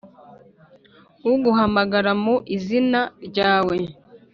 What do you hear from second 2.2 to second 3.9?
mu izina ryawe.